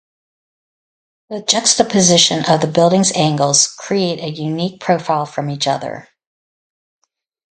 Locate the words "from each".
5.27-5.65